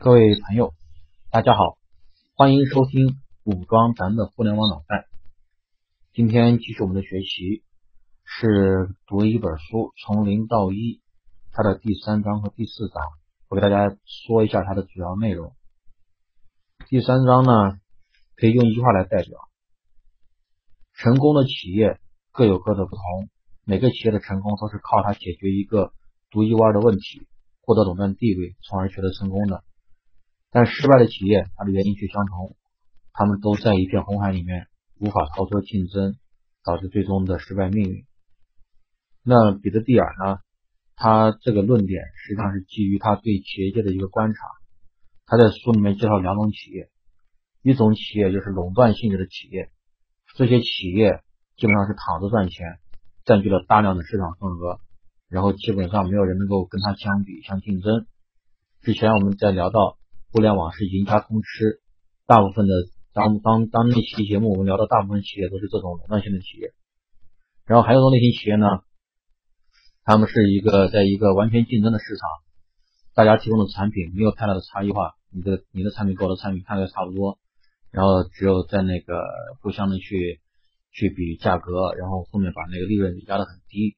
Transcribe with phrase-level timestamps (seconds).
[0.00, 0.74] 各位朋友，
[1.28, 1.76] 大家好，
[2.36, 5.08] 欢迎收听武装咱的互联网脑袋。
[6.12, 7.64] 今天继续我们的学习，
[8.22, 11.00] 是读一本书，从零到一，
[11.50, 13.02] 它的第三章和第四章，
[13.48, 15.52] 我给大家说一下它的主要内容。
[16.88, 17.80] 第三章呢，
[18.36, 19.36] 可以用一句话来代表：
[20.94, 21.98] 成功的企业
[22.30, 23.28] 各有各的不同，
[23.64, 25.92] 每个企业的成功都是靠它解决一个
[26.30, 27.26] 独一无二的问题，
[27.62, 29.64] 获得垄断地位，从而取得成功的。
[30.50, 32.56] 但失败的企业，它的原因却相同，
[33.12, 34.66] 他们都在一片红海里面，
[34.98, 36.16] 无法逃脱竞争，
[36.64, 38.06] 导致最终的失败命运。
[39.22, 40.38] 那彼得蒂尔呢？
[40.96, 44.40] 他这个论点实际上是基于他对企业界的一个观察。
[45.26, 46.88] 他在书里面介绍两种企业，
[47.62, 49.70] 一种企业就是垄断性质的企业，
[50.34, 51.22] 这些企业
[51.56, 52.78] 基本上是躺着赚钱，
[53.26, 54.80] 占据了大量的市场份额，
[55.28, 58.06] 然后基本上没有人能够跟他相比、相竞争。
[58.80, 59.97] 之前我们在聊到。
[60.30, 61.80] 互联网是赢家通吃，
[62.26, 62.72] 大部分的
[63.14, 66.74] 当当当那期节目，我们聊的大部分企业都是这种垄断性的企业。
[67.64, 68.66] 然后还有种类型企业呢，
[70.04, 72.28] 他们是一个在一个完全竞争的市场，
[73.14, 77.38] 大家提供的产品没有太大的差异化，你的你的产品跟我的产品看着差不多，
[77.90, 79.24] 然后只有在那个
[79.62, 80.42] 互相的去
[80.92, 83.96] 去比价格，然后后面把那个利润压得很低。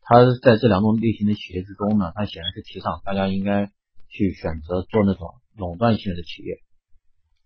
[0.00, 3.70] 他在这两种类型的企业之中呢，他显然是提倡大家应该
[4.08, 5.28] 去选择做那种。
[5.56, 6.58] 垄断性的企业，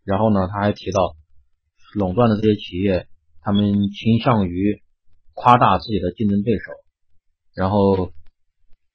[0.02, 1.14] 然后呢，他还提到
[1.94, 3.06] 垄断的这些企业，
[3.42, 4.82] 他们倾向于
[5.34, 6.72] 夸大自己的竞争对手，
[7.54, 8.12] 然后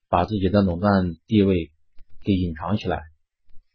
[0.09, 1.71] 把自己的垄断地位
[2.25, 3.01] 给隐藏起来。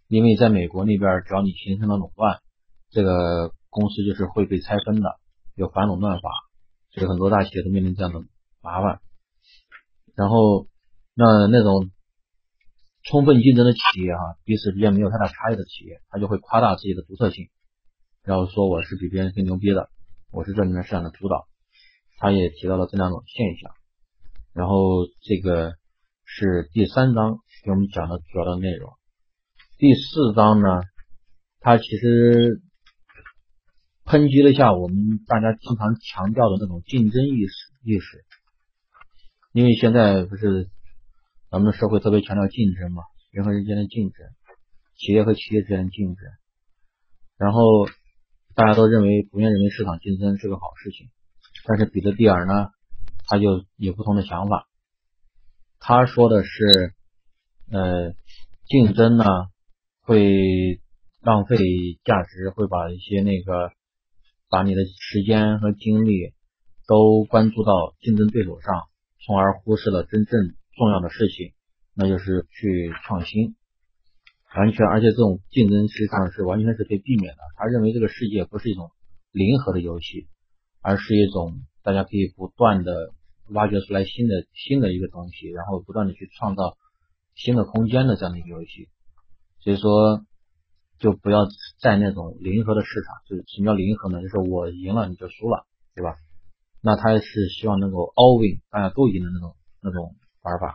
[0.08, 2.40] 因为在美国那边，只要你形成了垄断，
[2.90, 5.20] 这个公司就是会被拆分的，
[5.54, 6.30] 有反垄断法，
[6.90, 8.20] 所以很多大企业都面临这样的
[8.60, 9.00] 麻烦。
[10.14, 10.66] 然后
[11.14, 11.90] 那那种。
[13.04, 17.48] 充分竞争的企业哈，彼此之间没有太大差异的企业，他就会夸大自己的独特性，
[18.22, 19.88] 然后说我是比别人更牛逼的，
[20.30, 21.48] 我是这里面市场的主导。
[22.18, 23.70] 他也提到了这两种现象。
[24.52, 25.72] 然后这个
[26.24, 28.92] 是第三章给我们讲的主要的内容。
[29.78, 30.66] 第四章呢，
[31.60, 32.60] 他其实
[34.04, 38.24] 抨击了一下我们大家经常强调的那种竞争意识意识，
[39.52, 40.68] 因为现在不是。
[41.50, 44.26] 咱们的社会特别强调竞争嘛，人和人之间的竞争，
[44.98, 46.24] 企业和企业之间的竞争，
[47.38, 47.60] 然后
[48.54, 51.08] 大家都认为普遍认为市场竞争是个好事情，
[51.64, 52.68] 但是彼得蒂尔呢，
[53.26, 54.68] 他就有不同的想法，
[55.78, 56.92] 他说的是，
[57.72, 58.12] 呃，
[58.66, 59.24] 竞争呢
[60.02, 60.82] 会
[61.22, 61.56] 浪费
[62.04, 63.72] 价值，会把一些那个
[64.50, 66.34] 把你的时间和精力
[66.86, 68.82] 都关注到竞争对手上，
[69.24, 70.57] 从而忽视了真正。
[70.78, 71.52] 重要的事情，
[71.94, 73.56] 那就是去创新，
[74.56, 77.40] 完全，而且这种竞争实际上是完全是可以避免的。
[77.56, 78.92] 他认为这个世界不是一种
[79.32, 80.28] 零和的游戏，
[80.80, 83.12] 而是一种大家可以不断的
[83.50, 86.78] 挖掘出来新的新的一个东西，然后不断的去创造
[87.34, 88.88] 新的空间的这样的一个游戏。
[89.60, 90.24] 所以说，
[91.00, 91.46] 就不要
[91.80, 94.22] 在那种零和的市场，就是什么叫零和呢？
[94.22, 96.14] 就是我赢了你就输了，对吧？
[96.80, 100.14] 那他是希望能够 all win，大家都赢的那种那种。
[100.42, 100.74] 玩法，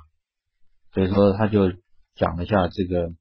[0.93, 1.71] 所以说他就
[2.15, 3.13] 讲了一下这个，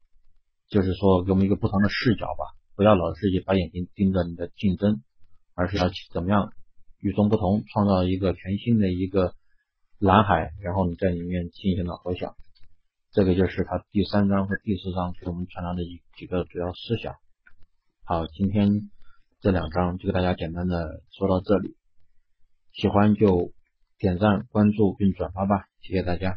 [0.69, 5.03] 就是说给我们一个不同的视角吧，不要老是去把眼睛盯着你的竞争，
[5.55, 6.53] 而是要怎么样
[6.99, 9.35] 与众不同，创造一个全新的一个
[9.99, 12.35] 蓝海，然后你在里面进行了活想。
[13.13, 17.15] 这个就是他第三章和第四章给我们传达的一几个主要思想。
[18.05, 18.91] 好，今天
[19.41, 21.77] 这两章就给大家简单的说到这里，
[22.73, 23.53] 喜欢就
[24.03, 25.67] 点赞、关注并转发吧。
[25.81, 26.37] 谢谢大家。